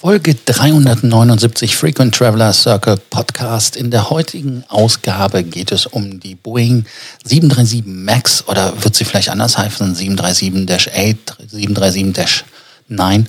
Folge 0.00 0.36
379 0.36 1.74
Frequent 1.74 2.14
Traveler 2.14 2.52
Circle 2.52 2.98
Podcast. 3.10 3.74
In 3.74 3.90
der 3.90 4.10
heutigen 4.10 4.62
Ausgabe 4.68 5.42
geht 5.42 5.72
es 5.72 5.86
um 5.86 6.20
die 6.20 6.36
Boeing 6.36 6.84
737 7.24 7.82
MAX 7.84 8.46
oder 8.46 8.84
wird 8.84 8.94
sie 8.94 9.04
vielleicht 9.04 9.28
anders 9.28 9.58
heißen, 9.58 9.96
737-8, 9.96 11.16
737- 11.52 12.44
Nein, 12.90 13.28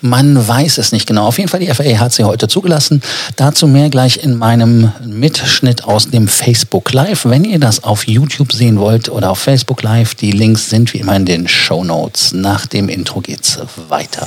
man 0.00 0.48
weiß 0.48 0.78
es 0.78 0.90
nicht 0.90 1.06
genau. 1.06 1.28
Auf 1.28 1.38
jeden 1.38 1.48
Fall, 1.48 1.60
die 1.60 1.72
FAA 1.72 2.00
hat 2.00 2.12
sie 2.12 2.24
heute 2.24 2.48
zugelassen. 2.48 3.00
Dazu 3.36 3.68
mehr 3.68 3.88
gleich 3.88 4.24
in 4.24 4.36
meinem 4.36 4.90
Mitschnitt 5.04 5.84
aus 5.84 6.10
dem 6.10 6.26
Facebook 6.26 6.92
Live. 6.92 7.24
Wenn 7.24 7.44
ihr 7.44 7.60
das 7.60 7.84
auf 7.84 8.08
YouTube 8.08 8.50
sehen 8.50 8.80
wollt 8.80 9.08
oder 9.08 9.30
auf 9.30 9.38
Facebook 9.38 9.84
Live, 9.84 10.16
die 10.16 10.32
Links 10.32 10.70
sind 10.70 10.92
wie 10.92 10.98
immer 10.98 11.14
in 11.14 11.24
den 11.24 11.46
Show 11.46 11.84
Notes. 11.84 12.32
Nach 12.32 12.66
dem 12.66 12.88
Intro 12.88 13.20
geht's 13.20 13.60
weiter. 13.88 14.26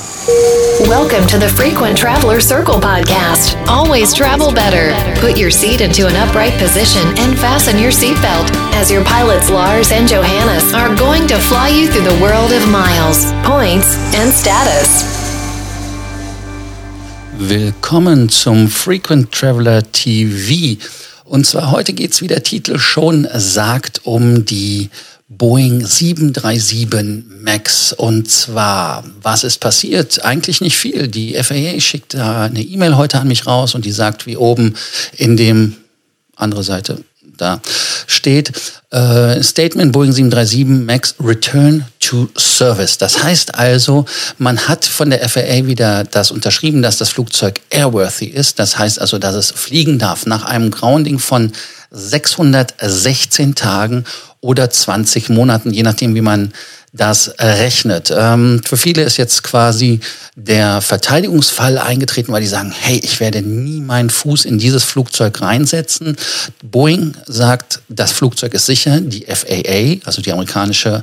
Welcome 0.86 1.26
to 1.26 1.38
the 1.38 1.48
Frequent 1.54 1.98
Traveler 1.98 2.40
Circle 2.40 2.80
podcast. 2.80 3.58
Always 3.66 4.14
travel 4.14 4.50
better. 4.50 4.94
Put 5.20 5.38
your 5.38 5.50
seat 5.50 5.82
into 5.82 6.06
an 6.06 6.16
upright 6.16 6.56
position 6.56 7.06
and 7.18 7.38
fasten 7.38 7.78
your 7.78 7.92
seatbelt 7.92 8.50
as 8.72 8.90
your 8.90 9.04
pilots 9.04 9.50
Lars 9.50 9.92
and 9.92 10.08
Johannes 10.08 10.72
are 10.72 10.96
going 10.96 11.26
to 11.26 11.36
fly 11.36 11.68
you 11.68 11.86
through 11.86 12.08
the 12.08 12.18
world 12.22 12.50
of 12.52 12.66
miles, 12.70 13.30
points, 13.44 13.98
and 14.14 14.32
status. 14.32 14.69
Willkommen 17.38 18.28
zum 18.28 18.68
Frequent 18.68 19.32
Traveler 19.32 19.82
TV. 19.90 20.80
Und 21.24 21.46
zwar 21.46 21.70
heute 21.70 21.92
geht 21.92 22.12
es, 22.12 22.20
wie 22.20 22.28
der 22.28 22.42
Titel 22.42 22.78
schon 22.78 23.26
sagt, 23.34 24.02
um 24.04 24.44
die 24.44 24.90
Boeing 25.28 25.84
737 25.84 26.88
MAX. 27.42 27.92
Und 27.92 28.30
zwar, 28.30 29.04
was 29.22 29.44
ist 29.44 29.58
passiert? 29.58 30.24
Eigentlich 30.24 30.60
nicht 30.60 30.76
viel. 30.76 31.08
Die 31.08 31.34
FAA 31.34 31.80
schickt 31.80 32.14
da 32.14 32.42
eine 32.42 32.62
E-Mail 32.62 32.96
heute 32.96 33.18
an 33.18 33.28
mich 33.28 33.46
raus 33.46 33.74
und 33.74 33.84
die 33.84 33.92
sagt, 33.92 34.26
wie 34.26 34.36
oben 34.36 34.74
in 35.16 35.36
dem 35.36 35.76
andere 36.36 36.62
Seite 36.62 37.02
da 37.40 37.60
steht 38.06 38.52
äh, 38.90 39.42
Statement 39.42 39.92
Boeing 39.92 40.12
737 40.12 40.86
MAX 40.86 41.14
Return 41.22 41.84
to 42.00 42.28
Service. 42.36 42.98
Das 42.98 43.22
heißt 43.22 43.54
also, 43.54 44.04
man 44.38 44.68
hat 44.68 44.84
von 44.84 45.10
der 45.10 45.28
FAA 45.28 45.66
wieder 45.66 46.04
das 46.04 46.30
unterschrieben, 46.30 46.82
dass 46.82 46.98
das 46.98 47.10
Flugzeug 47.10 47.60
airworthy 47.70 48.26
ist. 48.26 48.58
Das 48.58 48.78
heißt 48.78 49.00
also, 49.00 49.18
dass 49.18 49.34
es 49.34 49.50
fliegen 49.50 49.98
darf 49.98 50.26
nach 50.26 50.44
einem 50.44 50.70
Grounding 50.70 51.18
von 51.18 51.52
616 51.90 53.54
Tagen 53.54 54.04
oder 54.40 54.70
20 54.70 55.28
Monaten, 55.28 55.70
je 55.70 55.82
nachdem, 55.82 56.14
wie 56.14 56.20
man 56.20 56.52
das 56.92 57.32
rechnet. 57.38 58.12
Ähm, 58.16 58.60
für 58.64 58.76
viele 58.76 59.02
ist 59.02 59.16
jetzt 59.16 59.44
quasi 59.44 60.00
der 60.34 60.80
Verteidigungsfall 60.80 61.78
eingetreten, 61.78 62.32
weil 62.32 62.40
die 62.40 62.48
sagen, 62.48 62.72
hey, 62.76 63.00
ich 63.02 63.20
werde 63.20 63.42
nie 63.42 63.80
meinen 63.80 64.10
Fuß 64.10 64.44
in 64.44 64.58
dieses 64.58 64.82
Flugzeug 64.82 65.40
reinsetzen. 65.40 66.16
Boeing 66.62 67.14
sagt, 67.26 67.80
das 67.88 68.10
Flugzeug 68.10 68.54
ist 68.54 68.66
sicher. 68.66 69.00
Die 69.00 69.24
FAA, 69.26 70.04
also 70.04 70.20
die 70.20 70.32
amerikanische 70.32 71.02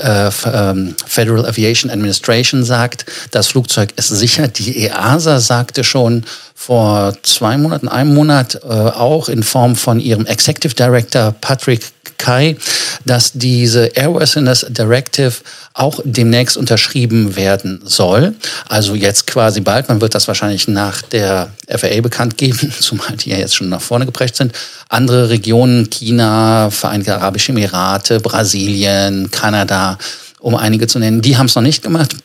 äh, 0.00 0.30
ähm, 0.52 0.94
Federal 1.06 1.46
Aviation 1.46 1.90
Administration 1.90 2.64
sagt, 2.64 3.06
das 3.32 3.48
Flugzeug 3.48 3.94
ist 3.96 4.08
sicher. 4.08 4.46
Die 4.46 4.84
EASA 4.84 5.40
sagte 5.40 5.82
schon 5.82 6.24
vor 6.58 7.12
zwei 7.22 7.58
Monaten, 7.58 7.86
einem 7.86 8.14
Monat 8.14 8.60
äh, 8.64 8.66
auch 8.66 9.28
in 9.28 9.42
Form 9.42 9.76
von 9.76 10.00
ihrem 10.00 10.24
Executive 10.24 10.74
Director 10.74 11.32
Patrick 11.40 11.82
Kai, 12.16 12.56
dass 13.04 13.32
diese 13.34 13.86
Airworthiness 13.94 14.64
Directive 14.70 15.34
auch 15.74 16.00
demnächst 16.02 16.56
unterschrieben 16.56 17.36
werden 17.36 17.82
soll. 17.84 18.34
Also 18.68 18.94
jetzt 18.94 19.26
quasi 19.26 19.60
bald. 19.60 19.90
Man 19.90 20.00
wird 20.00 20.14
das 20.14 20.26
wahrscheinlich 20.28 20.66
nach 20.66 21.02
der 21.02 21.50
FAA 21.68 22.00
bekannt 22.00 22.38
geben, 22.38 22.72
zumal 22.80 23.16
die 23.18 23.30
ja 23.30 23.36
jetzt 23.36 23.54
schon 23.54 23.68
nach 23.68 23.82
vorne 23.82 24.06
geprägt 24.06 24.36
sind. 24.36 24.52
Andere 24.88 25.28
Regionen, 25.28 25.90
China, 25.90 26.70
Vereinigte 26.70 27.14
Arabische 27.14 27.52
Emirate, 27.52 28.18
Brasilien, 28.18 29.30
Kanada, 29.30 29.98
um 30.40 30.54
einige 30.54 30.86
zu 30.86 30.98
nennen, 30.98 31.20
die 31.20 31.36
haben 31.36 31.46
es 31.46 31.54
noch 31.54 31.62
nicht 31.62 31.82
gemacht. 31.82 32.16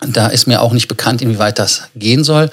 Da 0.00 0.28
ist 0.28 0.46
mir 0.46 0.62
auch 0.62 0.72
nicht 0.72 0.88
bekannt, 0.88 1.20
inwieweit 1.20 1.58
das 1.58 1.82
gehen 1.94 2.24
soll. 2.24 2.50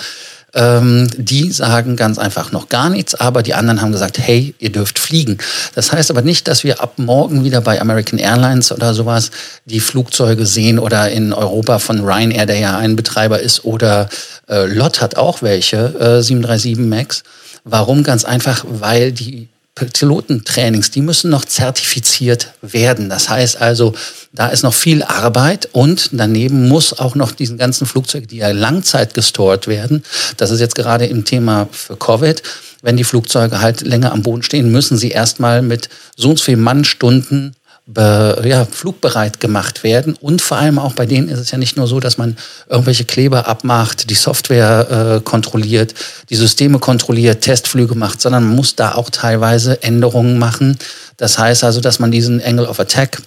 Ähm, 0.55 1.09
die 1.17 1.51
sagen 1.51 1.97
ganz 1.97 2.17
einfach 2.17 2.51
noch 2.51 2.69
gar 2.69 2.89
nichts, 2.89 3.13
aber 3.13 3.43
die 3.43 3.53
anderen 3.53 3.81
haben 3.81 3.91
gesagt, 3.91 4.17
hey, 4.19 4.55
ihr 4.59 4.71
dürft 4.71 4.99
fliegen. 4.99 5.37
Das 5.75 5.91
heißt 5.91 6.09
aber 6.09 6.21
nicht, 6.21 6.47
dass 6.47 6.63
wir 6.63 6.81
ab 6.81 6.93
morgen 6.97 7.43
wieder 7.43 7.61
bei 7.61 7.81
American 7.81 8.19
Airlines 8.19 8.71
oder 8.71 8.93
sowas 8.93 9.31
die 9.65 9.81
Flugzeuge 9.81 10.45
sehen 10.45 10.79
oder 10.79 11.11
in 11.11 11.33
Europa 11.33 11.79
von 11.79 12.05
Ryanair, 12.05 12.45
der 12.45 12.59
ja 12.59 12.77
ein 12.77 12.95
Betreiber 12.95 13.39
ist, 13.39 13.65
oder 13.65 14.09
äh, 14.47 14.65
LOT 14.65 15.01
hat 15.01 15.17
auch 15.17 15.41
welche, 15.41 15.77
äh, 15.99 16.21
737 16.21 16.77
MAX. 16.77 17.23
Warum? 17.65 18.03
Ganz 18.03 18.23
einfach, 18.23 18.63
weil 18.67 19.11
die 19.11 19.49
Pilotentrainings, 19.75 20.89
die 20.89 21.01
müssen 21.01 21.29
noch 21.29 21.43
zertifiziert 21.43 22.53
werden. 22.61 23.09
Das 23.09 23.29
heißt 23.29 23.61
also, 23.61 23.93
da 24.31 24.47
ist 24.47 24.63
noch 24.63 24.73
viel 24.73 25.03
Arbeit 25.03 25.67
und 25.73 26.11
daneben 26.13 26.69
muss 26.69 26.97
auch 26.97 27.15
noch 27.15 27.33
diesen 27.33 27.57
ganzen 27.57 27.85
Flugzeuge, 27.85 28.25
die 28.25 28.37
ja 28.37 28.51
Langzeit 28.51 29.13
gestort 29.13 29.67
werden, 29.67 30.03
das 30.37 30.51
ist 30.51 30.61
jetzt 30.61 30.75
gerade 30.75 31.05
im 31.05 31.25
Thema 31.25 31.67
für 31.71 31.97
Covid, 31.97 32.41
wenn 32.83 32.95
die 32.95 33.03
Flugzeuge 33.03 33.59
halt 33.59 33.81
länger 33.81 34.13
am 34.13 34.23
Boden 34.23 34.43
stehen, 34.43 34.71
müssen 34.71 34.97
sie 34.97 35.11
erstmal 35.11 35.61
mit 35.61 35.89
so 36.15 36.29
und 36.29 36.39
so 36.39 36.45
viel 36.45 36.57
Mannstunden 36.57 37.55
be, 37.85 38.41
ja, 38.45 38.65
flugbereit 38.65 39.39
gemacht 39.39 39.83
werden. 39.83 40.15
Und 40.19 40.41
vor 40.41 40.57
allem 40.57 40.79
auch 40.79 40.93
bei 40.93 41.05
denen 41.05 41.29
ist 41.29 41.39
es 41.39 41.51
ja 41.51 41.57
nicht 41.57 41.77
nur 41.77 41.87
so, 41.87 41.99
dass 41.99 42.17
man 42.17 42.35
irgendwelche 42.67 43.05
Kleber 43.05 43.47
abmacht, 43.47 44.09
die 44.09 44.15
Software 44.15 45.17
äh, 45.17 45.21
kontrolliert, 45.21 45.93
die 46.29 46.35
Systeme 46.35 46.79
kontrolliert, 46.79 47.41
Testflüge 47.41 47.95
macht, 47.95 48.21
sondern 48.21 48.45
man 48.45 48.55
muss 48.55 48.75
da 48.75 48.95
auch 48.95 49.09
teilweise 49.09 49.81
Änderungen 49.83 50.39
machen. 50.39 50.77
Das 51.17 51.37
heißt 51.37 51.63
also, 51.63 51.79
dass 51.79 51.99
man 51.99 52.11
diesen 52.11 52.43
Angle 52.43 52.67
of 52.67 52.79
Attack 52.79 53.21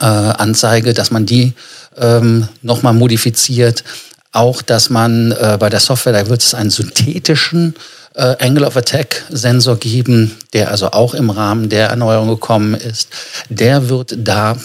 äh, 0.00 0.04
Anzeige, 0.04 0.94
dass 0.94 1.10
man 1.10 1.26
die 1.26 1.52
ähm, 1.98 2.48
nochmal 2.62 2.94
modifiziert. 2.94 3.84
Auch, 4.34 4.62
dass 4.62 4.88
man 4.88 5.32
äh, 5.32 5.58
bei 5.60 5.68
der 5.68 5.80
Software, 5.80 6.12
da 6.14 6.28
wird 6.28 6.42
es 6.42 6.54
einen 6.54 6.70
synthetischen 6.70 7.74
äh, 8.14 8.36
Angle 8.38 8.66
of 8.66 8.76
Attack 8.76 9.24
Sensor 9.30 9.76
geben, 9.76 10.36
der 10.52 10.70
also 10.70 10.90
auch 10.90 11.14
im 11.14 11.30
Rahmen 11.30 11.68
der 11.68 11.88
Erneuerung 11.88 12.28
gekommen 12.28 12.74
ist. 12.74 13.08
Der 13.48 13.88
wird 13.88 14.14
da 14.16 14.56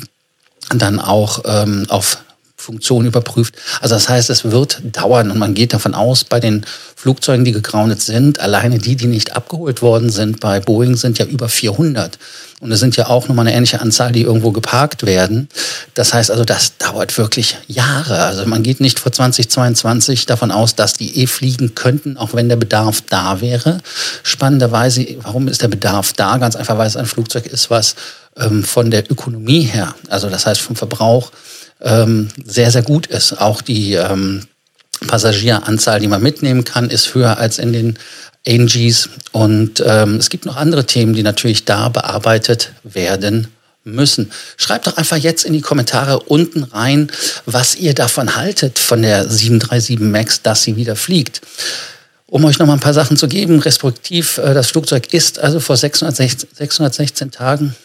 dann 0.76 1.00
auch 1.00 1.44
ähm, 1.46 1.86
auf 1.90 2.20
Funktion 2.68 3.06
überprüft. 3.06 3.56
Also 3.80 3.96
das 3.96 4.10
heißt, 4.10 4.30
es 4.30 4.52
wird 4.52 4.82
dauern 4.84 5.32
und 5.32 5.40
man 5.40 5.54
geht 5.54 5.74
davon 5.74 5.94
aus, 5.94 6.26
bei 6.26 6.42
den 6.42 6.66
Flugzeugen, 6.98 7.46
die 7.46 7.54
gegroundet 7.54 8.02
sind, 8.02 8.40
alleine 8.40 8.78
die, 8.78 8.98
die 8.98 9.08
nicht 9.08 9.38
abgeholt 9.38 9.82
worden 9.82 10.10
sind 10.10 10.42
bei 10.42 10.60
Boeing, 10.60 10.98
sind 10.98 11.18
ja 11.18 11.26
über 11.26 11.48
400. 11.48 12.20
Und 12.60 12.72
es 12.72 12.80
sind 12.80 12.98
ja 12.98 13.08
auch 13.08 13.30
nochmal 13.30 13.48
eine 13.48 13.56
ähnliche 13.56 13.80
Anzahl, 13.80 14.12
die 14.12 14.24
irgendwo 14.24 14.52
geparkt 14.52 15.06
werden. 15.06 15.48
Das 15.94 16.14
heißt 16.14 16.30
also, 16.30 16.44
das 16.44 16.78
dauert 16.78 17.18
wirklich 17.18 17.56
Jahre. 17.68 18.24
Also 18.24 18.46
man 18.46 18.64
geht 18.64 18.82
nicht 18.82 19.00
vor 19.00 19.14
2022 19.14 20.26
davon 20.26 20.52
aus, 20.52 20.76
dass 20.76 20.94
die 20.94 21.22
eh 21.22 21.28
fliegen 21.28 21.74
könnten, 21.74 22.18
auch 22.18 22.34
wenn 22.34 22.50
der 22.50 22.56
Bedarf 22.58 23.02
da 23.08 23.40
wäre. 23.40 23.78
Spannenderweise, 24.24 25.06
warum 25.22 25.48
ist 25.48 25.62
der 25.62 25.70
Bedarf 25.70 26.12
da? 26.14 26.38
Ganz 26.38 26.58
einfach, 26.58 26.78
weil 26.78 26.88
es 26.88 26.98
ein 26.98 27.06
Flugzeug 27.06 27.46
ist, 27.46 27.70
was 27.70 27.96
ähm, 28.36 28.64
von 28.64 28.92
der 28.92 29.10
Ökonomie 29.10 29.62
her, 29.62 29.96
also 30.10 30.30
das 30.30 30.46
heißt 30.46 30.60
vom 30.60 30.76
Verbrauch, 30.76 31.32
ähm, 31.82 32.30
sehr, 32.44 32.72
sehr 32.72 32.84
gut 32.84 33.08
ist. 33.08 33.40
Auch 33.40 33.62
die 33.62 33.94
ähm, 33.94 34.46
Passagieranzahl, 35.06 36.00
die 36.00 36.08
man 36.08 36.24
mitnehmen 36.24 36.64
kann, 36.64 36.90
ist 36.90 37.14
höher 37.14 37.38
als 37.38 37.60
in 37.60 37.74
den 37.74 37.98
ANGs. 38.48 39.10
Und 39.32 39.84
ähm, 39.86 40.16
es 40.16 40.30
gibt 40.30 40.46
noch 40.46 40.56
andere 40.56 40.86
Themen, 40.86 41.14
die 41.14 41.24
natürlich 41.24 41.66
da 41.66 41.90
bearbeitet 41.90 42.72
werden 42.84 43.48
müssen. 43.84 44.32
Schreibt 44.58 44.88
doch 44.88 44.98
einfach 44.98 45.18
jetzt 45.18 45.46
in 45.46 45.54
die 45.54 45.62
Kommentare 45.62 46.20
unten 46.20 46.64
rein, 46.64 47.10
was 47.46 47.76
ihr 47.76 47.94
davon 47.94 48.36
haltet, 48.36 48.80
von 48.80 49.02
der 49.02 49.30
737 49.30 50.00
MAX, 50.00 50.42
dass 50.42 50.64
sie 50.64 50.76
wieder 50.76 50.96
fliegt. 50.96 51.42
Um 52.30 52.44
euch 52.44 52.60
noch 52.60 52.68
mal 52.68 52.74
ein 52.74 52.82
paar 52.82 52.94
Sachen 52.94 53.16
zu 53.16 53.30
geben, 53.30 53.60
respektiv, 53.60 54.38
äh, 54.38 54.54
das 54.54 54.68
Flugzeug 54.68 55.14
ist 55.14 55.40
also 55.40 55.60
vor 55.60 55.78
616, 55.78 56.50
616 56.54 57.32
Tagen 57.32 57.76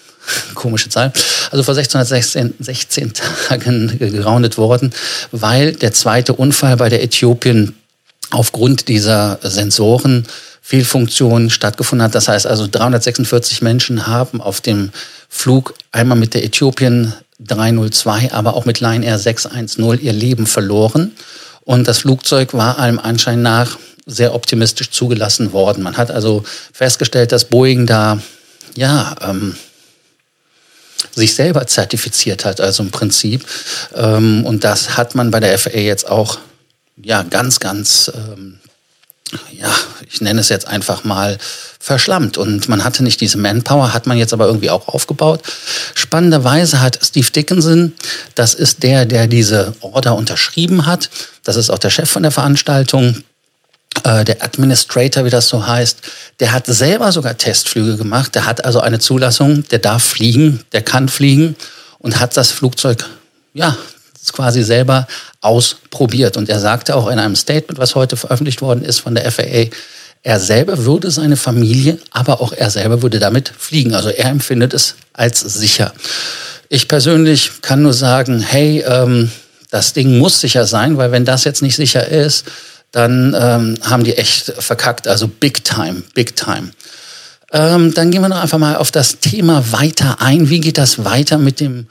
komische 0.54 0.88
Zahl, 0.88 1.12
also 1.50 1.62
vor 1.62 1.74
616 1.74 2.54
16 2.58 3.12
Tagen 3.48 3.98
geraundet 3.98 4.58
worden, 4.58 4.92
weil 5.30 5.72
der 5.72 5.92
zweite 5.92 6.32
Unfall 6.34 6.76
bei 6.76 6.88
der 6.88 7.02
Äthiopien 7.02 7.74
aufgrund 8.30 8.88
dieser 8.88 9.38
Sensoren 9.42 10.26
Fehlfunktion 10.62 11.50
stattgefunden 11.50 12.04
hat. 12.04 12.14
Das 12.14 12.28
heißt 12.28 12.46
also 12.46 12.68
346 12.70 13.62
Menschen 13.62 14.06
haben 14.06 14.40
auf 14.40 14.60
dem 14.60 14.90
Flug 15.28 15.74
einmal 15.90 16.16
mit 16.16 16.34
der 16.34 16.44
Äthiopien 16.44 17.12
302, 17.40 18.32
aber 18.32 18.54
auch 18.54 18.64
mit 18.64 18.80
Lion 18.80 19.02
Air 19.02 19.18
610 19.18 20.00
ihr 20.00 20.12
Leben 20.12 20.46
verloren. 20.46 21.12
Und 21.64 21.88
das 21.88 21.98
Flugzeug 21.98 22.54
war 22.54 22.78
allem 22.78 22.98
Anschein 22.98 23.42
nach 23.42 23.76
sehr 24.06 24.34
optimistisch 24.34 24.90
zugelassen 24.90 25.52
worden. 25.52 25.82
Man 25.82 25.96
hat 25.96 26.10
also 26.10 26.44
festgestellt, 26.72 27.32
dass 27.32 27.44
Boeing 27.44 27.86
da 27.86 28.20
ja 28.74 29.14
ähm, 29.20 29.56
sich 31.14 31.34
selber 31.34 31.66
zertifiziert 31.66 32.44
hat, 32.44 32.60
also 32.60 32.82
im 32.82 32.90
Prinzip. 32.90 33.44
Ähm, 33.94 34.44
und 34.44 34.64
das 34.64 34.96
hat 34.96 35.14
man 35.14 35.30
bei 35.30 35.40
der 35.40 35.58
FAA 35.58 35.78
jetzt 35.78 36.08
auch 36.08 36.38
ja 36.96 37.22
ganz, 37.22 37.60
ganz 37.60 38.10
ähm, 38.14 38.58
ja, 39.50 39.74
ich 40.10 40.20
nenne 40.20 40.40
es 40.40 40.48
jetzt 40.48 40.66
einfach 40.66 41.04
mal 41.04 41.38
verschlammt. 41.78 42.36
Und 42.36 42.68
man 42.68 42.84
hatte 42.84 43.02
nicht 43.02 43.20
diese 43.20 43.38
Manpower, 43.38 43.94
hat 43.94 44.06
man 44.06 44.18
jetzt 44.18 44.32
aber 44.32 44.46
irgendwie 44.46 44.70
auch 44.70 44.88
aufgebaut. 44.88 45.42
Spannenderweise 45.94 46.80
hat 46.80 46.98
Steve 47.02 47.30
Dickinson, 47.30 47.92
das 48.34 48.54
ist 48.54 48.82
der, 48.82 49.06
der 49.06 49.26
diese 49.26 49.74
Order 49.80 50.16
unterschrieben 50.16 50.86
hat, 50.86 51.10
das 51.44 51.56
ist 51.56 51.70
auch 51.70 51.78
der 51.78 51.90
Chef 51.90 52.10
von 52.10 52.22
der 52.22 52.32
Veranstaltung, 52.32 53.24
der 54.04 54.42
Administrator, 54.42 55.24
wie 55.24 55.30
das 55.30 55.48
so 55.48 55.66
heißt, 55.66 55.98
der 56.40 56.52
hat 56.52 56.66
selber 56.66 57.12
sogar 57.12 57.36
Testflüge 57.36 57.96
gemacht. 57.96 58.34
Der 58.34 58.46
hat 58.46 58.64
also 58.64 58.80
eine 58.80 58.98
Zulassung, 58.98 59.64
der 59.68 59.78
darf 59.78 60.02
fliegen, 60.02 60.60
der 60.72 60.82
kann 60.82 61.08
fliegen 61.08 61.56
und 61.98 62.18
hat 62.18 62.36
das 62.36 62.50
Flugzeug, 62.50 63.04
ja, 63.54 63.76
quasi 64.32 64.62
selber 64.62 65.06
ausprobiert. 65.40 66.36
Und 66.36 66.48
er 66.48 66.60
sagte 66.60 66.94
auch 66.94 67.08
in 67.08 67.18
einem 67.18 67.36
Statement, 67.36 67.78
was 67.78 67.94
heute 67.94 68.16
veröffentlicht 68.16 68.62
worden 68.62 68.84
ist 68.84 69.00
von 69.00 69.14
der 69.14 69.30
FAA, 69.30 69.66
er 70.24 70.38
selber 70.38 70.84
würde 70.84 71.10
seine 71.10 71.36
Familie, 71.36 71.98
aber 72.12 72.40
auch 72.40 72.52
er 72.52 72.70
selber 72.70 73.02
würde 73.02 73.18
damit 73.18 73.52
fliegen. 73.58 73.94
Also 73.94 74.08
er 74.08 74.30
empfindet 74.30 74.72
es 74.72 74.94
als 75.12 75.40
sicher. 75.40 75.92
Ich 76.68 76.86
persönlich 76.86 77.50
kann 77.60 77.82
nur 77.82 77.92
sagen, 77.92 78.40
hey, 78.40 78.84
ähm, 78.86 79.32
das 79.70 79.94
Ding 79.94 80.18
muss 80.18 80.40
sicher 80.40 80.66
sein, 80.66 80.96
weil 80.96 81.10
wenn 81.10 81.24
das 81.24 81.44
jetzt 81.44 81.62
nicht 81.62 81.74
sicher 81.74 82.06
ist, 82.06 82.44
dann 82.92 83.34
ähm, 83.38 83.78
haben 83.82 84.04
die 84.04 84.16
echt 84.16 84.52
verkackt. 84.58 85.08
Also 85.08 85.26
big 85.26 85.64
time, 85.64 86.02
big 86.14 86.36
time. 86.36 86.70
Ähm, 87.50 87.92
dann 87.92 88.10
gehen 88.10 88.22
wir 88.22 88.28
noch 88.28 88.40
einfach 88.40 88.58
mal 88.58 88.76
auf 88.76 88.90
das 88.90 89.18
Thema 89.18 89.72
weiter 89.72 90.20
ein. 90.20 90.48
Wie 90.48 90.60
geht 90.60 90.78
das 90.78 91.04
weiter 91.04 91.36
mit 91.36 91.60
dem 91.60 91.86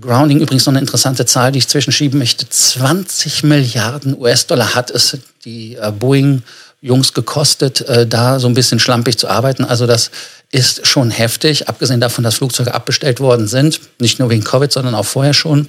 Grounding? 0.00 0.40
Übrigens 0.40 0.64
noch 0.64 0.72
eine 0.72 0.80
interessante 0.80 1.26
Zahl, 1.26 1.52
die 1.52 1.58
ich 1.58 1.68
zwischenschieben 1.68 2.18
möchte. 2.18 2.48
20 2.48 3.42
Milliarden 3.42 4.18
US-Dollar 4.18 4.74
hat 4.74 4.90
es 4.90 5.18
die 5.44 5.76
äh, 5.76 5.90
Boeing 5.90 6.42
Jungs 6.80 7.12
gekostet, 7.12 7.82
äh, 7.82 8.06
da 8.06 8.40
so 8.40 8.48
ein 8.48 8.54
bisschen 8.54 8.78
schlampig 8.78 9.18
zu 9.18 9.28
arbeiten. 9.28 9.64
Also 9.64 9.86
das 9.86 10.10
ist 10.50 10.86
schon 10.86 11.10
heftig, 11.10 11.68
abgesehen 11.68 12.00
davon, 12.00 12.24
dass 12.24 12.36
Flugzeuge 12.36 12.74
abbestellt 12.74 13.20
worden 13.20 13.46
sind, 13.46 13.80
nicht 14.00 14.18
nur 14.18 14.30
wegen 14.30 14.44
Covid, 14.44 14.70
sondern 14.72 14.94
auch 14.94 15.06
vorher 15.06 15.34
schon. 15.34 15.68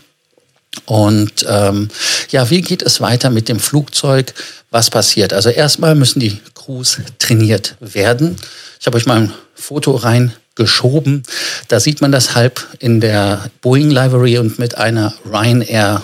Und 0.86 1.46
ähm, 1.48 1.90
ja, 2.30 2.50
wie 2.50 2.62
geht 2.62 2.82
es 2.82 3.00
weiter 3.00 3.30
mit 3.30 3.48
dem 3.50 3.60
Flugzeug? 3.60 4.34
Was 4.72 4.90
passiert? 4.90 5.34
Also 5.34 5.50
erstmal 5.50 5.96
müssen 5.96 6.20
die 6.20 6.40
Crews 6.56 6.98
trainiert 7.20 7.76
werden. 7.80 8.38
Ich 8.80 8.86
habe 8.86 8.98
euch 8.98 9.06
mal 9.06 9.22
ein 9.22 9.34
Foto 9.56 9.96
reingeschoben. 9.96 11.24
Da 11.68 11.80
sieht 11.80 12.02
man 12.02 12.12
das 12.12 12.36
halb 12.36 12.66
in 12.80 13.00
der 13.00 13.50
Boeing 13.62 13.92
Livery 13.92 14.38
und 14.40 14.60
mit 14.60 14.78
einer 14.78 15.14
Ryanair 15.26 16.04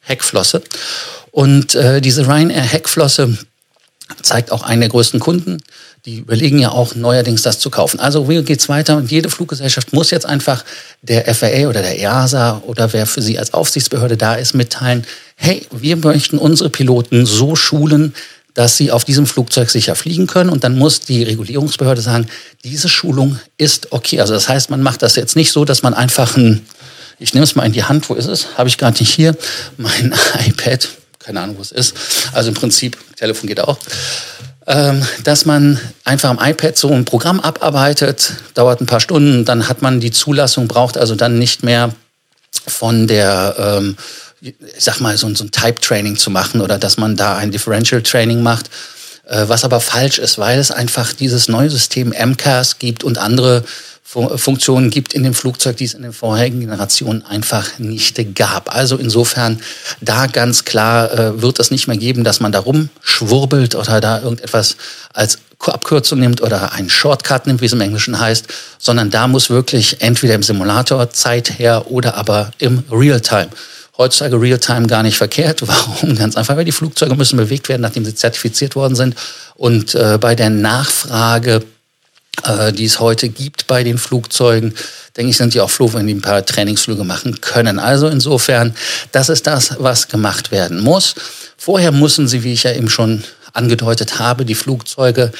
Heckflosse. 0.00 0.62
Und 1.30 1.74
äh, 1.74 2.00
diese 2.00 2.26
Ryanair 2.26 2.62
Heckflosse 2.62 3.38
zeigt 4.22 4.52
auch 4.52 4.62
einen 4.62 4.80
der 4.80 4.90
größten 4.90 5.20
Kunden. 5.20 5.58
Die 6.04 6.18
überlegen 6.18 6.58
ja 6.58 6.70
auch 6.70 6.94
neuerdings 6.94 7.42
das 7.42 7.58
zu 7.58 7.70
kaufen. 7.70 8.00
Also 8.00 8.28
wie 8.28 8.42
geht's 8.42 8.68
weiter? 8.68 8.96
Und 8.96 9.10
jede 9.10 9.30
Fluggesellschaft 9.30 9.92
muss 9.92 10.10
jetzt 10.10 10.26
einfach 10.26 10.64
der 11.02 11.32
FAA 11.34 11.68
oder 11.68 11.82
der 11.82 11.98
EASA 11.98 12.62
oder 12.66 12.92
wer 12.92 13.06
für 13.06 13.20
sie 13.20 13.38
als 13.38 13.52
Aufsichtsbehörde 13.52 14.16
da 14.16 14.34
ist, 14.34 14.54
mitteilen, 14.54 15.04
hey, 15.36 15.66
wir 15.70 15.96
möchten 15.96 16.38
unsere 16.38 16.70
Piloten 16.70 17.26
so 17.26 17.56
schulen, 17.56 18.14
dass 18.54 18.76
sie 18.76 18.90
auf 18.90 19.04
diesem 19.04 19.26
Flugzeug 19.26 19.70
sicher 19.70 19.94
fliegen 19.94 20.26
können. 20.26 20.50
Und 20.50 20.64
dann 20.64 20.76
muss 20.76 21.00
die 21.00 21.22
Regulierungsbehörde 21.22 22.00
sagen, 22.00 22.26
diese 22.64 22.88
Schulung 22.88 23.38
ist 23.56 23.92
okay. 23.92 24.20
Also 24.20 24.34
das 24.34 24.48
heißt, 24.48 24.70
man 24.70 24.82
macht 24.82 25.02
das 25.02 25.14
jetzt 25.14 25.36
nicht 25.36 25.52
so, 25.52 25.64
dass 25.64 25.82
man 25.82 25.94
einfach 25.94 26.36
ein, 26.36 26.66
ich 27.20 27.34
nehme 27.34 27.44
es 27.44 27.54
mal 27.54 27.66
in 27.66 27.72
die 27.72 27.84
Hand, 27.84 28.08
wo 28.08 28.14
ist 28.14 28.26
es? 28.26 28.58
Habe 28.58 28.68
ich 28.68 28.78
gerade 28.78 28.98
nicht 28.98 29.14
hier, 29.14 29.36
mein 29.76 30.12
iPad, 30.46 30.88
keine 31.28 31.42
Ahnung, 31.42 31.58
wo 31.58 31.62
es 31.62 31.72
ist. 31.72 31.94
Also 32.32 32.48
im 32.48 32.54
Prinzip, 32.54 32.96
Telefon 33.16 33.48
geht 33.48 33.60
auch. 33.60 33.76
Ähm, 34.66 35.04
dass 35.24 35.44
man 35.44 35.78
einfach 36.04 36.30
am 36.30 36.38
iPad 36.42 36.76
so 36.76 36.90
ein 36.90 37.04
Programm 37.04 37.38
abarbeitet, 37.38 38.32
dauert 38.54 38.80
ein 38.80 38.86
paar 38.86 39.00
Stunden, 39.00 39.44
dann 39.44 39.68
hat 39.68 39.82
man 39.82 40.00
die 40.00 40.10
Zulassung, 40.10 40.68
braucht 40.68 40.96
also 40.96 41.14
dann 41.14 41.38
nicht 41.38 41.62
mehr 41.62 41.94
von 42.66 43.06
der, 43.06 43.56
ähm, 43.58 43.96
ich 44.40 44.54
sag 44.78 45.00
mal, 45.00 45.18
so, 45.18 45.34
so 45.34 45.44
ein 45.44 45.50
Type-Training 45.50 46.16
zu 46.16 46.30
machen 46.30 46.62
oder 46.62 46.78
dass 46.78 46.96
man 46.96 47.14
da 47.14 47.36
ein 47.36 47.50
Differential-Training 47.50 48.42
macht, 48.42 48.70
äh, 49.26 49.44
was 49.48 49.64
aber 49.64 49.80
falsch 49.80 50.18
ist, 50.18 50.38
weil 50.38 50.58
es 50.58 50.70
einfach 50.70 51.12
dieses 51.12 51.48
neue 51.48 51.68
System 51.68 52.08
MCAS 52.08 52.78
gibt 52.78 53.04
und 53.04 53.18
andere 53.18 53.64
Funktionen 54.10 54.88
gibt 54.88 55.12
in 55.12 55.22
dem 55.22 55.34
Flugzeug, 55.34 55.76
die 55.76 55.84
es 55.84 55.92
in 55.92 56.00
den 56.00 56.14
vorherigen 56.14 56.60
Generationen 56.60 57.26
einfach 57.26 57.78
nicht 57.78 58.18
gab. 58.34 58.74
Also 58.74 58.96
insofern 58.96 59.60
da 60.00 60.26
ganz 60.26 60.64
klar 60.64 61.12
äh, 61.12 61.42
wird 61.42 61.58
es 61.58 61.70
nicht 61.70 61.88
mehr 61.88 61.98
geben, 61.98 62.24
dass 62.24 62.40
man 62.40 62.50
da 62.50 62.60
rumschwurbelt 62.60 63.74
oder 63.74 64.00
da 64.00 64.22
irgendetwas 64.22 64.78
als 65.12 65.40
Abkürzung 65.58 66.20
nimmt 66.20 66.40
oder 66.40 66.72
einen 66.72 66.88
Shortcut 66.88 67.46
nimmt, 67.46 67.60
wie 67.60 67.66
es 67.66 67.74
im 67.74 67.82
Englischen 67.82 68.18
heißt, 68.18 68.46
sondern 68.78 69.10
da 69.10 69.28
muss 69.28 69.50
wirklich 69.50 70.00
entweder 70.00 70.34
im 70.34 70.42
Simulator 70.42 71.10
Zeit 71.10 71.58
her 71.58 71.90
oder 71.90 72.14
aber 72.14 72.52
im 72.56 72.84
Realtime. 72.90 73.48
Heutzutage 73.98 74.40
Realtime 74.40 74.86
gar 74.86 75.02
nicht 75.02 75.18
verkehrt. 75.18 75.60
Warum? 75.66 76.16
Ganz 76.16 76.34
einfach, 76.34 76.56
weil 76.56 76.64
die 76.64 76.72
Flugzeuge 76.72 77.14
müssen 77.14 77.36
bewegt 77.36 77.68
werden, 77.68 77.82
nachdem 77.82 78.06
sie 78.06 78.14
zertifiziert 78.14 78.74
worden 78.74 78.94
sind. 78.94 79.16
Und 79.54 79.94
äh, 79.94 80.16
bei 80.18 80.34
der 80.34 80.48
Nachfrage 80.48 81.62
äh, 82.44 82.72
die 82.72 82.84
es 82.84 83.00
heute 83.00 83.28
gibt 83.28 83.66
bei 83.66 83.84
den 83.84 83.98
Flugzeugen, 83.98 84.74
denke 85.16 85.30
ich, 85.30 85.36
sind 85.36 85.54
die 85.54 85.60
auch 85.60 85.70
froh, 85.70 85.92
wenn 85.92 86.06
die 86.06 86.14
ein 86.14 86.22
paar 86.22 86.44
Trainingsflüge 86.44 87.04
machen 87.04 87.40
können. 87.40 87.78
Also 87.78 88.08
insofern, 88.08 88.74
das 89.12 89.28
ist 89.28 89.46
das, 89.46 89.76
was 89.78 90.08
gemacht 90.08 90.50
werden 90.50 90.80
muss. 90.80 91.14
Vorher 91.56 91.92
müssen 91.92 92.28
sie, 92.28 92.44
wie 92.44 92.52
ich 92.52 92.62
ja 92.62 92.72
eben 92.72 92.88
schon 92.88 93.24
angedeutet 93.52 94.18
habe, 94.18 94.44
die 94.44 94.54
Flugzeuge 94.54 95.32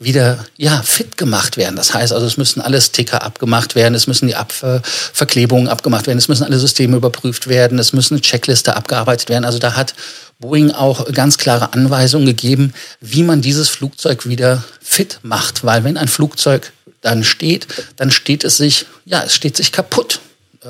wieder 0.00 0.44
ja, 0.56 0.82
fit 0.82 1.16
gemacht 1.16 1.56
werden. 1.56 1.76
Das 1.76 1.94
heißt 1.94 2.12
also, 2.12 2.26
es 2.26 2.36
müssen 2.36 2.60
alle 2.60 2.80
Sticker 2.80 3.22
abgemacht 3.22 3.74
werden, 3.74 3.94
es 3.94 4.06
müssen 4.06 4.26
die 4.26 4.34
Abverklebungen 4.34 5.68
abgemacht 5.68 6.06
werden, 6.06 6.18
es 6.18 6.28
müssen 6.28 6.44
alle 6.44 6.58
Systeme 6.58 6.96
überprüft 6.96 7.48
werden, 7.48 7.78
es 7.78 7.92
müssen 7.92 8.14
eine 8.14 8.20
Checkliste 8.20 8.76
abgearbeitet 8.76 9.28
werden. 9.28 9.44
Also 9.44 9.58
da 9.58 9.76
hat 9.76 9.94
Boeing 10.38 10.72
auch 10.72 11.10
ganz 11.12 11.38
klare 11.38 11.72
Anweisungen 11.72 12.26
gegeben, 12.26 12.74
wie 13.00 13.22
man 13.22 13.40
dieses 13.40 13.68
Flugzeug 13.68 14.26
wieder 14.26 14.64
fit 14.82 15.20
macht. 15.22 15.64
Weil 15.64 15.84
wenn 15.84 15.96
ein 15.96 16.08
Flugzeug 16.08 16.72
dann 17.00 17.22
steht, 17.22 17.66
dann 17.96 18.10
steht 18.10 18.44
es 18.44 18.56
sich, 18.56 18.86
ja, 19.04 19.22
es 19.22 19.34
steht 19.34 19.56
sich 19.56 19.72
kaputt. 19.72 20.20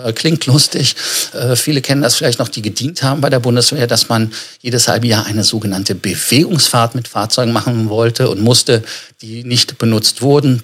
Äh, 0.02 0.12
klingt 0.12 0.46
lustig. 0.46 0.96
Äh, 1.32 1.56
viele 1.56 1.80
kennen 1.80 2.02
das 2.02 2.16
vielleicht 2.16 2.38
noch, 2.38 2.48
die 2.48 2.62
gedient 2.62 3.02
haben 3.02 3.20
bei 3.20 3.30
der 3.30 3.40
Bundeswehr, 3.40 3.86
dass 3.86 4.08
man 4.08 4.32
jedes 4.60 4.88
halbe 4.88 5.06
Jahr 5.06 5.26
eine 5.26 5.44
sogenannte 5.44 5.94
Bewegungsfahrt 5.94 6.94
mit 6.94 7.08
Fahrzeugen 7.08 7.52
machen 7.52 7.88
wollte 7.88 8.28
und 8.28 8.40
musste, 8.40 8.82
die 9.22 9.44
nicht 9.44 9.78
benutzt 9.78 10.22
wurden 10.22 10.62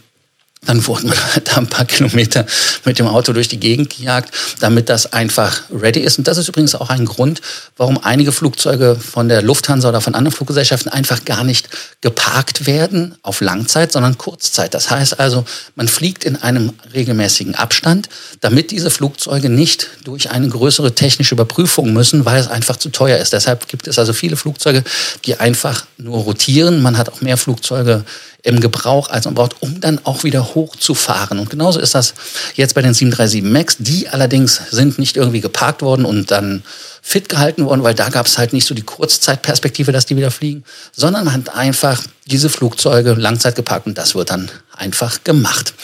dann 0.67 0.87
wurde 0.87 1.07
man 1.07 1.35
halt 1.35 1.49
da 1.53 1.57
ein 1.57 1.67
paar 1.67 1.87
Kilometer 1.87 2.45
mit 2.85 2.99
dem 2.99 3.07
Auto 3.07 3.33
durch 3.33 3.49
die 3.49 3.61
Gegend 3.61 3.97
gejagt, 3.97 4.35
damit 4.61 4.89
das 4.89 5.13
einfach 5.13 5.63
ready 5.71 6.01
ist. 6.01 6.19
Und 6.19 6.29
das 6.29 6.39
ist 6.39 6.49
übrigens 6.49 6.75
auch 6.75 6.91
ein 6.91 7.07
Grund, 7.07 7.41
warum 7.77 8.03
einige 8.03 8.33
Flugzeuge 8.33 8.97
von 8.97 9.29
der 9.29 9.43
Lufthansa 9.43 9.89
oder 9.89 10.01
von 10.01 10.15
anderen 10.15 10.37
Fluggesellschaften 10.37 10.93
einfach 10.93 11.25
gar 11.25 11.45
nicht 11.45 11.69
geparkt 12.03 12.67
werden 12.67 13.15
auf 13.23 13.41
Langzeit, 13.41 13.93
sondern 13.93 14.19
Kurzzeit. 14.19 14.75
Das 14.75 14.91
heißt 14.91 15.19
also, 15.19 15.45
man 15.77 15.89
fliegt 15.89 16.25
in 16.25 16.37
einem 16.37 16.75
regelmäßigen 16.93 17.55
Abstand, 17.55 18.09
damit 18.41 18.71
diese 18.71 18.91
Flugzeuge 18.91 19.49
nicht 19.49 19.89
durch 20.05 20.31
eine 20.31 20.49
größere 20.49 20.95
technische 20.95 21.35
Überprüfung 21.35 21.93
müssen, 21.93 22.25
weil 22.27 22.41
es 22.41 22.49
einfach 22.49 22.77
zu 22.77 22.91
teuer 22.91 23.19
ist. 23.19 23.33
Deshalb 23.33 23.67
gibt 23.69 23.89
es 23.89 23.99
also 23.99 24.13
viele 24.13 24.37
Flugzeuge, 24.37 24.85
die 25.25 25.37
einfach 25.41 25.87
nur 25.97 26.19
rotieren. 26.19 26.83
Man 26.83 26.99
hat 26.99 27.09
auch 27.09 27.23
mehr 27.23 27.37
Flugzeuge 27.37 28.05
im 28.43 28.61
Gebrauch, 28.61 29.11
als 29.11 29.25
man 29.25 29.35
braucht, 29.35 29.61
um 29.61 29.81
dann 29.81 30.01
auch 30.05 30.25
wieder 30.25 30.50
hochzufahren. 30.55 31.39
Und 31.39 31.51
genauso 31.51 31.81
ist 31.81 31.95
das 31.95 32.15
jetzt 32.55 32.75
bei 32.75 32.83
den 32.83 32.95
737 32.95 33.43
MAX. 33.43 33.77
Die 33.79 34.09
allerdings 34.09 34.61
sind 34.71 34.99
nicht 34.99 35.17
irgendwie 35.17 35.41
geparkt 35.41 35.83
worden 35.83 36.05
und 36.05 36.31
dann 36.31 36.63
fit 37.03 37.29
gehalten 37.29 37.65
worden, 37.65 37.83
weil 37.83 37.95
da 37.95 38.09
gab 38.09 38.27
es 38.27 38.39
halt 38.39 38.53
nicht 38.53 38.67
so 38.67 38.75
die 38.75 38.83
Kurzzeitperspektive, 38.83 39.93
dass 39.93 40.07
die 40.07 40.17
wieder 40.17 40.31
fliegen, 40.31 40.65
sondern 40.93 41.25
man 41.25 41.35
hat 41.35 41.55
einfach 41.55 42.03
diese 42.27 42.51
Flugzeuge 42.51 43.15
Langzeit 43.15 43.57
geparkt 43.57 43.87
und 43.87 43.97
das 43.97 44.15
wird 44.15 44.31
dann 44.31 44.51
einfach 44.77 45.25
gemacht. 45.25 45.75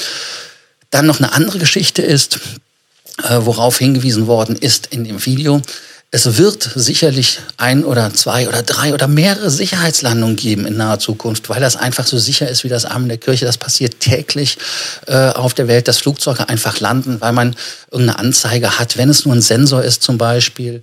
Dann 0.91 1.07
noch 1.07 1.19
eine 1.19 1.33
andere 1.33 1.59
Geschichte 1.59 2.03
ist, 2.03 2.39
äh, 3.23 3.39
worauf 3.41 3.79
hingewiesen 3.79 4.27
worden 4.27 4.57
ist 4.57 4.89
in 4.89 5.05
dem 5.05 5.25
Video, 5.25 5.63
es 6.13 6.39
wird 6.39 6.71
sicherlich 6.75 7.41
ein 7.57 7.85
oder 7.85 8.15
zwei 8.15 8.49
oder 8.49 8.63
drei 8.63 8.95
oder 8.95 9.09
mehrere 9.09 9.51
Sicherheitslandungen 9.51 10.37
geben 10.37 10.65
in 10.67 10.77
naher 10.77 10.99
Zukunft, 10.99 11.49
weil 11.49 11.61
das 11.61 11.77
einfach 11.77 12.07
so 12.07 12.17
sicher 12.17 12.49
ist 12.49 12.65
wie 12.65 12.69
das 12.69 12.85
Arm 12.85 13.09
der 13.09 13.19
Kirche. 13.19 13.45
Das 13.45 13.59
passiert 13.59 13.99
täglich 14.01 14.57
äh, 15.07 15.31
auf 15.31 15.53
der 15.53 15.69
Welt, 15.69 15.89
dass 15.89 15.99
Flugzeuge 15.99 16.49
einfach 16.49 16.79
landen, 16.79 17.21
weil 17.21 17.33
man 17.33 17.57
irgendeine 17.91 18.21
Anzeige 18.21 18.79
hat. 18.79 18.97
Wenn 18.97 19.09
es 19.09 19.25
nur 19.25 19.35
ein 19.35 19.43
Sensor 19.43 19.83
ist 19.83 20.03
zum 20.03 20.17
Beispiel, 20.17 20.81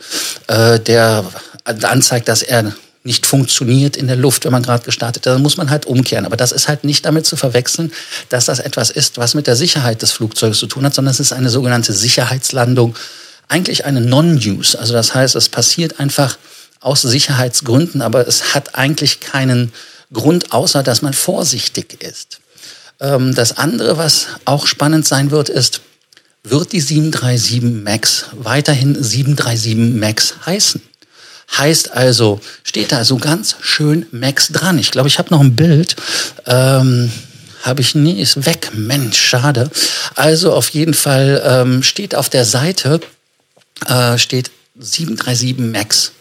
äh, 0.48 0.80
der 0.80 1.26
anzeigt, 1.64 2.28
dass 2.28 2.42
er 2.42 2.74
nicht 3.06 3.26
funktioniert 3.26 3.98
in 3.98 4.08
der 4.08 4.16
Luft, 4.16 4.46
wenn 4.46 4.52
man 4.52 4.64
gerade 4.64 4.84
gestartet 4.84 5.26
hat, 5.26 5.36
dann 5.36 5.42
muss 5.42 5.58
man 5.58 5.70
halt 5.70 5.86
umkehren. 5.86 6.26
Aber 6.26 6.38
das 6.38 6.52
ist 6.52 6.68
halt 6.68 6.84
nicht 6.84 7.06
damit 7.06 7.26
zu 7.26 7.38
verwechseln, 7.38 7.92
dass 8.30 8.46
das 8.46 8.60
etwas 8.60 8.90
ist, 8.90 9.18
was 9.18 9.36
mit 9.36 9.48
der 9.48 9.56
Sicherheit 9.56 10.02
des 10.02 10.12
Flugzeugs 10.12 10.58
zu 10.58 10.68
tun 10.68 10.86
hat, 10.86 10.94
sondern 10.94 11.12
es 11.12 11.20
ist 11.20 11.34
eine 11.34 11.50
sogenannte 11.50 11.94
Sicherheitslandung 11.94 12.96
eigentlich 13.54 13.86
eine 13.86 14.02
Non-Use. 14.02 14.78
Also 14.80 14.94
das 14.94 15.14
heißt, 15.14 15.36
es 15.36 15.48
passiert 15.48 16.00
einfach 16.00 16.40
aus 16.80 17.04
Sicherheitsgründen, 17.04 18.02
aber 18.02 18.28
es 18.28 18.56
hat 18.56 18.74
eigentlich 18.74 19.20
keinen 19.20 19.72
Grund, 20.12 20.52
außer 20.52 20.82
dass 20.82 21.04
man 21.04 21.14
vorsichtig 21.14 22.02
ist. 22.04 22.40
Ähm, 23.00 23.36
das 23.36 23.58
andere, 23.58 23.98
was 23.98 24.26
auch 24.46 24.66
spannend 24.66 25.06
sein 25.06 25.30
wird, 25.30 25.50
ist, 25.50 25.82
wird 26.44 26.72
die 26.72 26.82
737 26.82 27.62
MAX 27.62 28.26
weiterhin 28.34 29.02
737 29.02 29.76
MAX 30.00 30.34
heißen? 30.46 30.82
Heißt 31.56 31.92
also, 31.92 32.42
steht 32.64 32.92
da 32.92 33.06
so 33.06 33.18
ganz 33.18 33.58
schön 33.62 34.08
Max 34.12 34.48
dran. 34.48 34.80
Ich 34.80 34.90
glaube, 34.90 35.08
ich 35.08 35.20
habe 35.20 35.30
noch 35.30 35.42
ein 35.42 35.56
Bild. 35.56 35.96
Ähm, 36.48 37.12
habe 37.62 37.82
ich 37.82 37.94
nie, 37.94 38.20
ist 38.20 38.48
weg. 38.48 38.72
Mensch, 38.74 39.22
schade. 39.22 39.70
Also 40.16 40.54
auf 40.54 40.70
jeden 40.70 40.96
Fall 40.96 41.42
ähm, 41.46 41.84
steht 41.84 42.16
auf 42.16 42.30
der 42.30 42.46
Seite, 42.46 43.00
äh, 43.88 44.18
steht 44.18 44.52
737 44.80 45.58
Max 45.60 46.12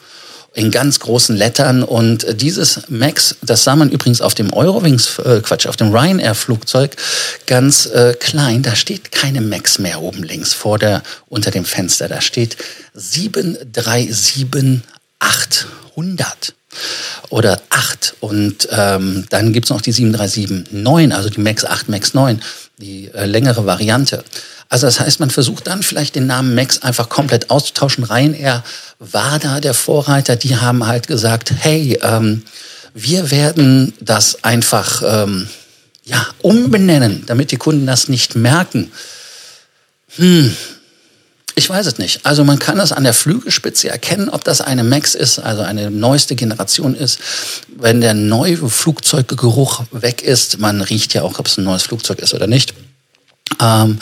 in 0.54 0.70
ganz 0.70 1.00
großen 1.00 1.34
Lettern. 1.36 1.82
Und 1.82 2.26
dieses 2.40 2.82
Max, 2.88 3.36
das 3.42 3.64
sah 3.64 3.74
man 3.76 3.90
übrigens 3.90 4.20
auf 4.20 4.34
dem 4.34 4.52
Eurowings, 4.52 5.18
äh, 5.18 5.40
Quatsch, 5.40 5.66
auf 5.66 5.76
dem 5.76 5.94
Ryanair 5.94 6.34
Flugzeug 6.34 6.96
ganz 7.46 7.86
äh, 7.86 8.14
klein, 8.18 8.62
da 8.62 8.76
steht 8.76 9.12
keine 9.12 9.40
Max 9.40 9.78
mehr 9.78 10.02
oben 10.02 10.22
links 10.22 10.52
vor 10.52 10.78
der, 10.78 11.02
unter 11.28 11.50
dem 11.50 11.64
Fenster, 11.64 12.08
da 12.08 12.20
steht 12.20 12.56
737 12.94 14.82
800 15.18 16.54
oder 17.28 17.60
8 17.70 18.14
und 18.20 18.68
ähm, 18.70 19.24
dann 19.30 19.52
gibt's 19.52 19.70
noch 19.70 19.80
die 19.80 19.94
737-9, 19.94 21.12
also 21.12 21.30
die 21.30 21.40
MAX 21.40 21.64
8, 21.64 21.88
MAX 21.88 22.14
9, 22.14 22.40
die 22.78 23.08
äh, 23.14 23.26
längere 23.26 23.66
Variante. 23.66 24.24
Also 24.72 24.86
das 24.86 25.00
heißt, 25.00 25.20
man 25.20 25.28
versucht 25.28 25.66
dann 25.66 25.82
vielleicht 25.82 26.14
den 26.14 26.26
Namen 26.26 26.54
Max 26.54 26.80
einfach 26.80 27.10
komplett 27.10 27.50
auszutauschen. 27.50 28.04
Ryanair 28.04 28.64
war 28.98 29.38
da 29.38 29.60
der 29.60 29.74
Vorreiter, 29.74 30.34
die 30.34 30.56
haben 30.56 30.86
halt 30.86 31.08
gesagt, 31.08 31.52
hey, 31.54 31.98
ähm, 32.00 32.42
wir 32.94 33.30
werden 33.30 33.92
das 34.00 34.42
einfach 34.44 35.02
ähm, 35.04 35.46
ja, 36.04 36.26
umbenennen, 36.40 37.24
damit 37.26 37.50
die 37.50 37.58
Kunden 37.58 37.84
das 37.84 38.08
nicht 38.08 38.34
merken. 38.34 38.90
Hm, 40.16 40.56
ich 41.54 41.68
weiß 41.68 41.84
es 41.84 41.98
nicht. 41.98 42.24
Also 42.24 42.42
man 42.42 42.58
kann 42.58 42.80
es 42.80 42.92
an 42.92 43.04
der 43.04 43.12
Flügelspitze 43.12 43.90
erkennen, 43.90 44.30
ob 44.30 44.42
das 44.42 44.62
eine 44.62 44.84
Max 44.84 45.14
ist, 45.14 45.38
also 45.38 45.60
eine 45.60 45.90
neueste 45.90 46.34
Generation 46.34 46.94
ist. 46.94 47.18
Wenn 47.76 48.00
der 48.00 48.14
neue 48.14 48.56
Flugzeuggeruch 48.56 49.84
weg 49.90 50.22
ist, 50.22 50.60
man 50.60 50.80
riecht 50.80 51.12
ja 51.12 51.20
auch, 51.20 51.38
ob 51.38 51.46
es 51.46 51.58
ein 51.58 51.64
neues 51.64 51.82
Flugzeug 51.82 52.20
ist 52.20 52.32
oder 52.32 52.46
nicht. 52.46 52.72
Ähm, 53.60 53.98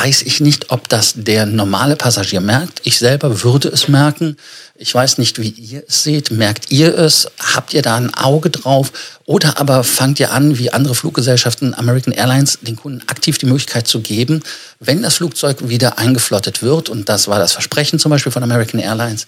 weiß 0.00 0.22
ich 0.22 0.40
nicht, 0.40 0.70
ob 0.70 0.88
das 0.88 1.14
der 1.16 1.44
normale 1.44 1.96
Passagier 1.96 2.40
merkt. 2.40 2.80
Ich 2.84 2.98
selber 2.98 3.42
würde 3.42 3.68
es 3.68 3.88
merken. 3.88 4.36
Ich 4.76 4.94
weiß 4.94 5.18
nicht, 5.18 5.40
wie 5.40 5.48
ihr 5.48 5.82
es 5.88 6.04
seht. 6.04 6.30
Merkt 6.30 6.70
ihr 6.70 6.96
es? 6.96 7.28
Habt 7.54 7.74
ihr 7.74 7.82
da 7.82 7.96
ein 7.96 8.14
Auge 8.14 8.50
drauf? 8.50 8.92
Oder 9.24 9.58
aber 9.58 9.82
fangt 9.82 10.20
ihr 10.20 10.30
an, 10.30 10.56
wie 10.58 10.70
andere 10.70 10.94
Fluggesellschaften, 10.94 11.74
American 11.74 12.12
Airlines, 12.12 12.60
den 12.62 12.76
Kunden 12.76 13.02
aktiv 13.08 13.38
die 13.38 13.46
Möglichkeit 13.46 13.88
zu 13.88 14.00
geben, 14.00 14.42
wenn 14.78 15.02
das 15.02 15.16
Flugzeug 15.16 15.68
wieder 15.68 15.98
eingeflottet 15.98 16.62
wird, 16.62 16.88
und 16.88 17.08
das 17.08 17.26
war 17.26 17.38
das 17.38 17.52
Versprechen 17.52 17.98
zum 17.98 18.10
Beispiel 18.10 18.32
von 18.32 18.42
American 18.42 18.80
Airlines, 18.80 19.26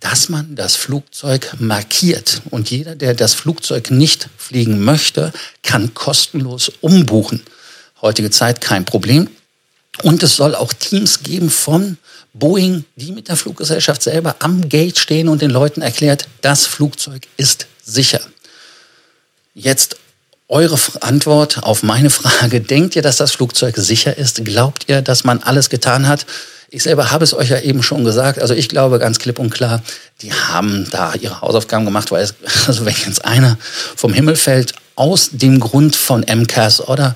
dass 0.00 0.28
man 0.28 0.54
das 0.54 0.76
Flugzeug 0.76 1.54
markiert. 1.58 2.42
Und 2.50 2.70
jeder, 2.70 2.94
der 2.94 3.14
das 3.14 3.34
Flugzeug 3.34 3.90
nicht 3.90 4.28
fliegen 4.36 4.84
möchte, 4.84 5.32
kann 5.62 5.94
kostenlos 5.94 6.70
umbuchen. 6.80 7.42
Heutige 8.02 8.30
Zeit 8.30 8.60
kein 8.60 8.84
Problem. 8.84 9.28
Und 10.02 10.22
es 10.22 10.36
soll 10.36 10.54
auch 10.54 10.72
Teams 10.72 11.22
geben 11.22 11.50
von 11.50 11.98
Boeing, 12.32 12.84
die 12.96 13.12
mit 13.12 13.28
der 13.28 13.36
Fluggesellschaft 13.36 14.02
selber 14.02 14.36
am 14.38 14.68
Gate 14.68 14.98
stehen 14.98 15.28
und 15.28 15.42
den 15.42 15.50
Leuten 15.50 15.82
erklärt, 15.82 16.28
das 16.42 16.66
Flugzeug 16.66 17.26
ist 17.36 17.66
sicher. 17.84 18.20
Jetzt 19.54 19.96
eure 20.48 20.78
Antwort 21.00 21.62
auf 21.62 21.82
meine 21.82 22.10
Frage. 22.10 22.60
Denkt 22.60 22.96
ihr, 22.96 23.02
dass 23.02 23.16
das 23.16 23.32
Flugzeug 23.32 23.76
sicher 23.76 24.16
ist? 24.16 24.44
Glaubt 24.44 24.84
ihr, 24.88 25.02
dass 25.02 25.24
man 25.24 25.42
alles 25.42 25.70
getan 25.70 26.08
hat? 26.08 26.26
Ich 26.72 26.84
selber 26.84 27.10
habe 27.10 27.24
es 27.24 27.34
euch 27.34 27.50
ja 27.50 27.60
eben 27.60 27.82
schon 27.82 28.04
gesagt. 28.04 28.40
Also 28.40 28.54
ich 28.54 28.68
glaube 28.68 28.98
ganz 28.98 29.18
klipp 29.18 29.38
und 29.38 29.50
klar, 29.50 29.82
die 30.22 30.32
haben 30.32 30.88
da 30.90 31.14
ihre 31.14 31.40
Hausaufgaben 31.40 31.84
gemacht, 31.84 32.10
weil 32.12 32.22
es, 32.22 32.34
also 32.66 32.84
wenn 32.84 32.94
jetzt 32.94 33.24
einer 33.24 33.58
vom 33.96 34.12
Himmel 34.12 34.36
fällt, 34.36 34.74
aus 34.94 35.30
dem 35.32 35.60
Grund 35.60 35.96
von 35.96 36.20
MCAS 36.22 36.80
oder 36.80 37.14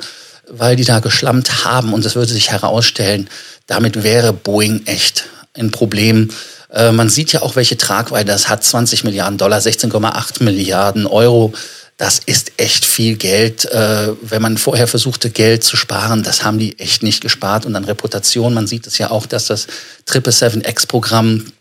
weil 0.48 0.76
die 0.76 0.84
da 0.84 1.00
geschlammt 1.00 1.64
haben 1.64 1.92
und 1.92 2.04
es 2.04 2.14
würde 2.14 2.32
sich 2.32 2.50
herausstellen, 2.50 3.28
damit 3.66 4.02
wäre 4.02 4.32
Boeing 4.32 4.82
echt 4.86 5.26
ein 5.54 5.70
Problem. 5.70 6.30
Äh, 6.72 6.92
man 6.92 7.08
sieht 7.08 7.32
ja 7.32 7.42
auch, 7.42 7.56
welche 7.56 7.78
Tragweite 7.78 8.26
das 8.26 8.48
hat. 8.48 8.64
20 8.64 9.04
Milliarden 9.04 9.38
Dollar, 9.38 9.58
16,8 9.58 10.42
Milliarden 10.42 11.06
Euro. 11.06 11.52
Das 11.96 12.20
ist 12.26 12.52
echt 12.56 12.84
viel 12.84 13.16
Geld. 13.16 13.64
Äh, 13.66 14.12
wenn 14.20 14.42
man 14.42 14.58
vorher 14.58 14.88
versuchte, 14.88 15.30
Geld 15.30 15.62
zu 15.62 15.76
sparen, 15.76 16.24
das 16.24 16.42
haben 16.42 16.58
die 16.58 16.78
echt 16.80 17.02
nicht 17.02 17.20
gespart. 17.20 17.66
Und 17.66 17.76
an 17.76 17.84
Reputation, 17.84 18.52
man 18.52 18.66
sieht 18.66 18.86
es 18.86 18.98
ja 18.98 19.10
auch, 19.10 19.26
dass 19.26 19.46
das 19.46 19.68
777X-Programm 20.08 21.52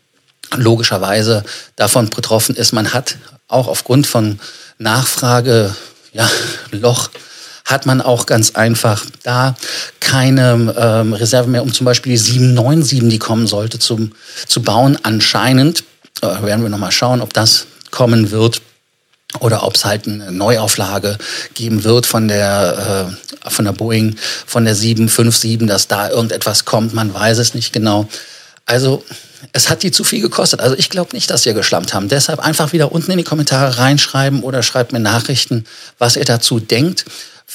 logischerweise 0.56 1.44
davon 1.76 2.10
betroffen 2.10 2.56
ist. 2.56 2.72
Man 2.72 2.92
hat 2.92 3.16
auch 3.48 3.68
aufgrund 3.68 4.06
von 4.06 4.40
Nachfrage, 4.78 5.74
ja, 6.12 6.28
Loch, 6.72 7.10
hat 7.64 7.86
man 7.86 8.00
auch 8.00 8.26
ganz 8.26 8.52
einfach 8.52 9.06
da 9.22 9.56
keine 10.00 10.74
ähm, 10.78 11.12
Reserve 11.14 11.48
mehr, 11.48 11.62
um 11.62 11.72
zum 11.72 11.86
Beispiel 11.86 12.12
die 12.12 12.18
797, 12.18 13.08
die 13.08 13.18
kommen 13.18 13.46
sollte, 13.46 13.78
zum, 13.78 14.12
zu 14.46 14.62
bauen. 14.62 14.98
Anscheinend 15.02 15.84
äh, 16.20 16.26
werden 16.42 16.62
wir 16.62 16.68
nochmal 16.68 16.92
schauen, 16.92 17.22
ob 17.22 17.32
das 17.32 17.66
kommen 17.90 18.30
wird 18.30 18.60
oder 19.40 19.64
ob 19.64 19.74
es 19.74 19.84
halt 19.84 20.06
eine 20.06 20.30
Neuauflage 20.30 21.18
geben 21.54 21.84
wird 21.84 22.06
von 22.06 22.28
der, 22.28 23.16
äh, 23.44 23.50
von 23.50 23.64
der 23.64 23.72
Boeing, 23.72 24.16
von 24.46 24.64
der 24.64 24.74
757, 24.74 25.66
dass 25.66 25.88
da 25.88 26.10
irgendetwas 26.10 26.64
kommt. 26.64 26.94
Man 26.94 27.12
weiß 27.12 27.38
es 27.38 27.54
nicht 27.54 27.72
genau. 27.72 28.08
Also 28.66 29.04
es 29.52 29.68
hat 29.68 29.82
die 29.82 29.90
zu 29.90 30.04
viel 30.04 30.20
gekostet. 30.20 30.60
Also 30.60 30.76
ich 30.76 30.90
glaube 30.90 31.14
nicht, 31.14 31.30
dass 31.30 31.44
ihr 31.46 31.54
geschlampt 31.54 31.94
haben. 31.94 32.08
Deshalb 32.08 32.40
einfach 32.40 32.72
wieder 32.72 32.92
unten 32.92 33.10
in 33.10 33.18
die 33.18 33.24
Kommentare 33.24 33.78
reinschreiben 33.78 34.42
oder 34.42 34.62
schreibt 34.62 34.92
mir 34.92 35.00
Nachrichten, 35.00 35.64
was 35.98 36.16
ihr 36.16 36.24
dazu 36.24 36.60
denkt. 36.60 37.04